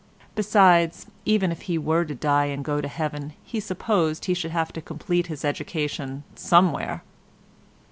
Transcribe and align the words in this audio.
Besides 0.33 1.05
even 1.25 1.51
if 1.51 1.61
he 1.69 1.77
were 1.77 2.05
to 2.05 2.15
die 2.15 2.45
and 2.45 2.65
go 2.65 2.81
to 2.81 2.87
Heaven 2.87 3.33
he 3.43 3.59
supposed 3.59 4.25
he 4.25 4.33
should 4.33 4.49
have 4.49 4.73
to 4.73 4.81
complete 4.81 5.27
his 5.27 5.45
education 5.45 6.23
somewhere. 6.33 7.03